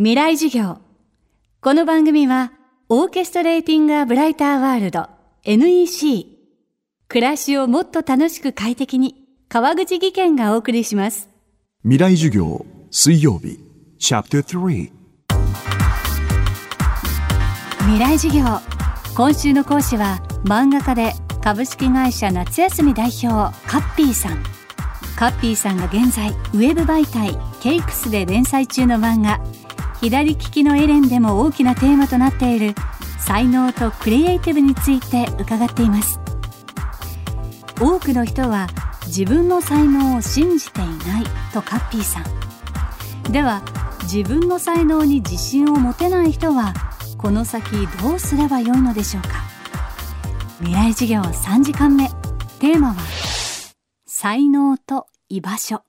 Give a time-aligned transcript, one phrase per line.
[0.00, 0.78] 未来授業。
[1.60, 2.52] この番組は
[2.88, 5.08] オーケストレーティング・ア・ブライター・ワールド
[5.42, 6.38] NEC
[7.08, 9.16] 暮らしをもっと楽しく快適に
[9.48, 11.28] 川口義賢がお送りします。
[11.82, 13.58] 未来授業水曜日。
[13.98, 14.92] チャプター3
[17.80, 18.44] 未来授業。
[19.16, 21.12] 今週の講師は漫画家で
[21.42, 23.26] 株式会社夏休み代表
[23.66, 24.44] カッピーさん。
[25.16, 29.40] カッピーさんが現在ウェブ媒体ケイクスで連載中の漫画
[30.00, 32.74] 左利きのエレンでも大きなテーマとなっている
[33.18, 36.20] 才能とクリエイティブについて伺っています。
[37.80, 38.68] 多くの人は
[39.06, 43.32] 自分の才能を信じていないとカッピーさん。
[43.32, 43.62] では
[44.02, 46.74] 自分の才能に自信を持てない人は
[47.18, 49.28] この先どうすればよいのでしょうか。
[50.60, 52.08] 未来授業3時間目。
[52.58, 52.96] テーマは
[54.06, 55.87] 才能と居場所。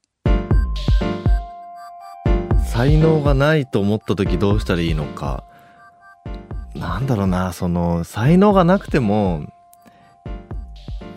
[2.79, 5.43] 才能がないと思った時どうしたらいいのか
[6.75, 9.43] なんだろうなその才能がなくても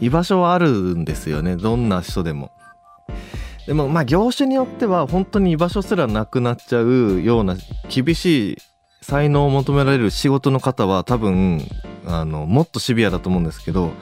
[0.01, 2.51] 居場所はあるんですよねどんな人でも。
[3.69, 7.55] でもまあ業種によっては本当に居場所すらなくなっちゃうような
[7.89, 8.59] 厳しい
[9.01, 11.61] 才能を求められる仕事の方は多分
[12.05, 13.93] あのもっとシビアだと思うんですけど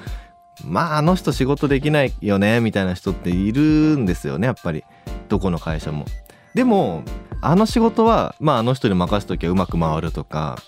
[0.65, 3.61] まああの人仕事できないよねみたいな人っている
[3.99, 4.83] んですよねやっぱり
[5.29, 6.07] どこの会社も。
[6.55, 7.05] でも
[7.43, 10.59] あの仕事はまああの人に任せときゃうまく回るとか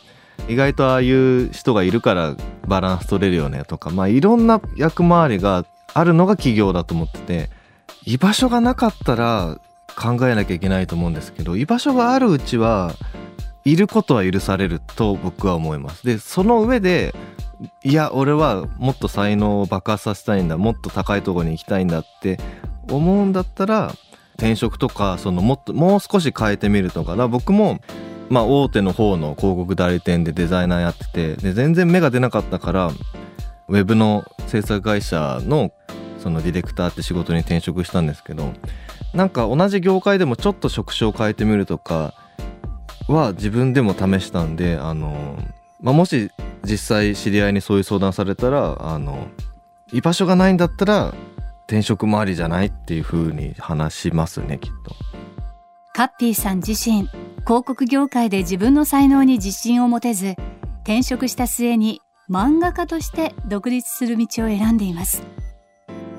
[0.48, 7.50] 意外とああいう人がいるからバランス取れるよねとかまあいろんな役回りがあるのが企業だと思ってて
[8.04, 9.58] 居場所がなかったら
[9.96, 12.94] 考えなきゃいけないと思うんですけど居場所があるうちは
[13.64, 16.04] いることは許されると僕は思います。
[16.04, 17.14] でその上で
[17.84, 22.40] いや俺はもっと才能を爆発させたいんだもっと高いところに行きたいんだって
[22.90, 23.94] 思うんだったら
[24.42, 27.14] 転職とかそのもっともう少し変えてみるとか。
[27.14, 27.78] だ僕も
[28.28, 32.90] まあ大手の方の広告代理店でデザイナーやっててで全然芽が出なかったから
[33.68, 35.70] ウェブの制作会社の
[36.18, 38.52] そのディレクターって仕事に転職したんですけど
[39.14, 42.14] なんか同じ業界でもちょっと職種を変えてみるとか
[43.06, 45.36] は自分でも試したんであの、
[45.80, 46.30] まあ、もし
[46.64, 49.28] 実際知り合いにそういう相談されたらあの
[49.92, 51.14] 居場所がないんだったら
[51.72, 54.94] 転職もありじゃないっていう風に話しますねきっと。
[55.94, 57.08] カッピーさん自身
[57.46, 60.36] 広告業界で自分の才能に自信を持てず
[60.82, 65.22] 転職した末に漫画家として独立する道を選んでいます。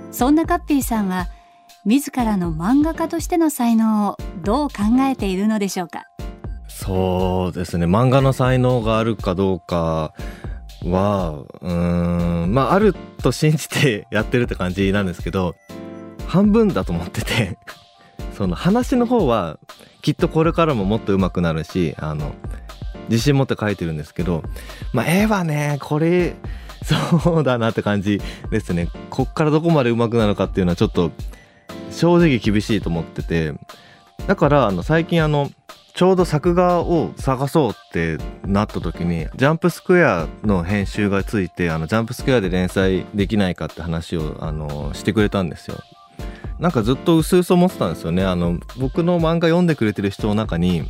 [0.10, 1.28] そんなカッピーさんは
[1.86, 6.04] 自らの漫画家としての才能をどう考えているのでしょうか？
[6.68, 7.86] そうですね。
[7.86, 10.16] 漫画の才能があるかどうか
[10.86, 15.56] はうーんまああると信じてやってるって感じなんですけど
[16.28, 17.58] 半分だと思ってて
[18.36, 19.60] その話の方は
[20.02, 22.34] きっとこれからももっと上手くなるしあの
[23.10, 24.44] 自信持って書いてるんですけど
[24.92, 26.36] まあ絵はねこれ
[26.84, 28.90] そうだなって感じですね。
[29.10, 31.12] こっからどこまで上手くなるかっていうのはちょっと
[31.92, 33.54] 正直厳しいと思ってて
[34.28, 35.50] だからあの最近あの
[35.94, 45.78] ちょうど作画を探そうってなった時にジャンプスクエアの編集がついてあのジャンプスクエアで連載できないかって話をあのしてくれたんですよ。
[46.60, 48.24] なんかずっと薄々思ってたんですよね。
[48.24, 50.90] あの僕の漫画読んでくれてる人の中に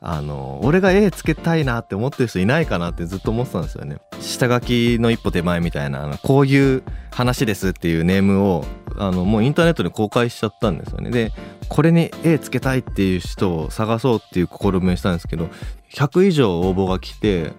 [0.00, 3.96] あの俺が絵つけたいなって思ってる人いないかなってずっと思ってたんですよね。
[4.20, 8.66] 下書きの一歩手前みたいなあのこういう話ですっていうネームを
[8.98, 11.10] あのもうインターネットで公開しちゃったんですよね。
[11.10, 11.32] で
[11.68, 15.48] これに絵つけたいっていう人を探そうっていう試みをしたんですけど
[15.92, 17.52] 100以上応募が来て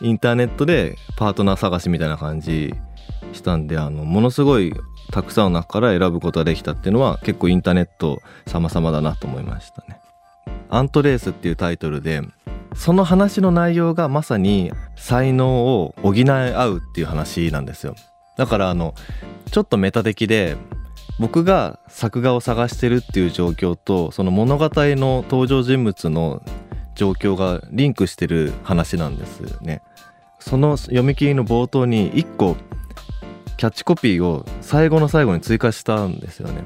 [0.00, 2.74] インターネットでパートナー探しみたいな感じ
[3.32, 4.72] したんであのものすごい
[5.12, 10.00] たくさんの中から選ぶことができたっていうのは結構インターネット様々だなと思いましたね。
[10.68, 12.22] アントレースっていうタイトルで
[12.74, 17.96] その話の内容がまさに才能を補い合うっていう話なんですよ。
[18.36, 18.94] だからあの
[19.50, 20.56] ちょっとメタ的で
[21.18, 26.42] 僕が作画を探してるっていう状況とその物語の登場人物の
[26.94, 29.82] 状況がリンクしてる話なんですね。
[30.38, 32.56] その読み切りの冒頭に1個
[33.58, 36.64] キャッチコピーを最後の最後に追加したんですよね。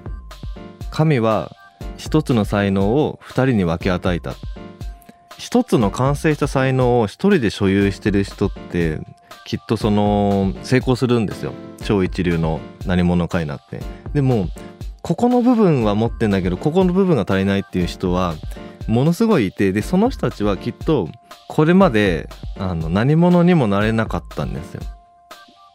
[0.91, 1.51] 神は
[1.97, 4.35] 一つの才能を二人に分け与えた。
[5.37, 9.01] 一つの完成した才能を一人で所有してる人って
[9.45, 11.53] きっとその成功するんですよ。
[11.85, 13.81] 超一流の何者かになって。
[14.13, 14.49] でも
[15.03, 18.35] ここの部分は持ってんだけどここの部分が足りないっていう人は
[18.87, 21.09] ものすごいいてでその人たちはきっと
[21.47, 24.83] これまであの何者にもなれなかったんですよ。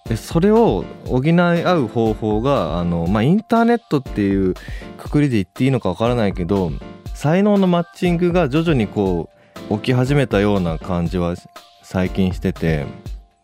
[0.05, 4.55] でそれを補い合う方法があの、まあ、インターネットっていう
[4.97, 6.71] くくりで言っていいのかわからないけど
[7.13, 9.29] 才能のマッチングが徐々にこ
[9.69, 11.35] う起き始めたような感じは
[11.83, 12.85] 最近してて、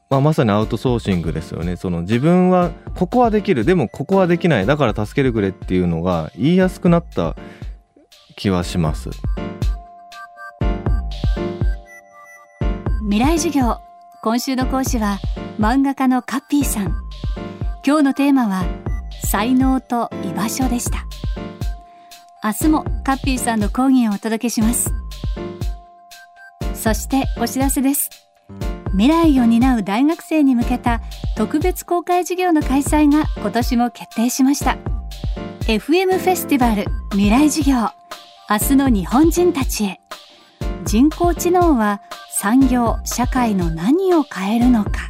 [0.10, 1.76] まあ、まさにアウトソーシングですよね。
[1.78, 3.66] その自分はここはできる。
[3.66, 4.66] でもここはできない。
[4.66, 7.36] だから助けてくれっていうのが言いやすくなった
[8.36, 9.10] 気はします。
[13.10, 13.80] 未来授業。
[14.22, 15.20] 今週の講師は
[15.60, 16.96] 漫画家のカッピーさん。
[17.86, 18.66] 今日のテーマは
[19.24, 21.06] 才能と居場所でした。
[22.44, 24.92] 明日もカッピーさんの講義をお届けします。
[26.74, 28.25] そしてお知らせです。
[28.98, 31.02] 未来を担う大学生に向けた
[31.36, 34.78] 特別公開授業の開催が今年も決定しました。
[35.68, 37.90] FM フェスティバル未来授業。
[38.50, 40.00] 明日の日本人たちへ。
[40.86, 42.02] 人工知能は
[42.40, 45.10] 産業社会の何を変えるのか。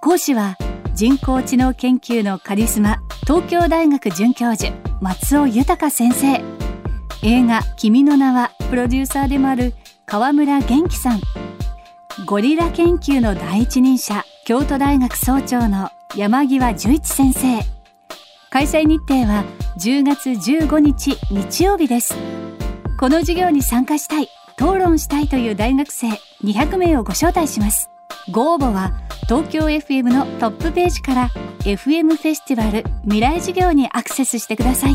[0.00, 0.56] 講師は
[0.94, 6.40] 人工知能研究のカリスマ東京大学准教授松尾豊先生。
[7.24, 9.74] 映画「君の名は」プロデューサーでもある
[10.06, 11.43] 川村元気さん。
[12.22, 17.60] ゴリラ研究の第一人者京都大学総長の山際十一先生。
[18.50, 19.44] 開催日程は
[19.80, 22.14] 10月15日日曜日です。
[23.00, 26.06] この授業に参加したい討論したいという大学生
[26.44, 27.90] 200名をご招待します。
[28.30, 28.92] ご応募は
[29.28, 31.30] 東京 FM のトップページから
[31.64, 34.94] FM フェスティバル未来授業にアクセスしてください。